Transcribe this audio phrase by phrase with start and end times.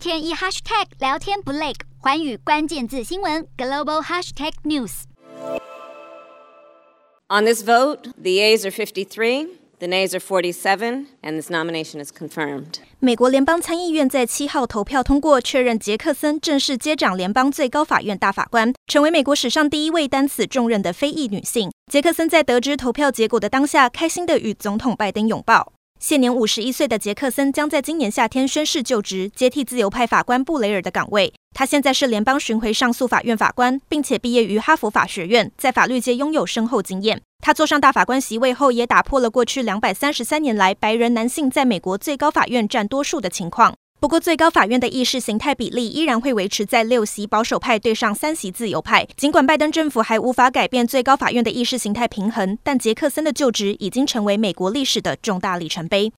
[0.00, 5.02] 天一 hashtag 聊天不累，环宇关键字新闻 global hashtag news。
[7.28, 12.76] On this vote, the yeas are 53, the nays are 47, and this nomination is confirmed.
[12.98, 21.70] 美国联邦参议院在七号投票通过，确认杰克森正式接掌联邦最高法院大法官，成为美国史上第一位担此重任的非裔女性。
[21.92, 25.74] 杰克森在得知投票结果的当下，开心的与总统拜登拥抱。
[26.02, 31.30] 现年五十一岁的杰克森将在今年夏天宣誓就职，接替自由派法官布雷尔的岗位。
[31.54, 37.20] 他现在是联邦巡回上诉法院法官，并且毕业于哈佛法学院，在法律界拥有深厚经验。
[37.42, 43.74] 他坐上大法官席位后，也打破了过去两百三十三年来白人男性在美国最高法院占多数的情况。
[44.00, 49.06] 不过，最高法院的意识形态比例依然会维持在六席保守派对上三席自由派。
[49.14, 56.08] 尽管拜登政府还无法改变最高法院的意识形态平衡，但杰克森的就职已经成为美国历史的重大里程碑。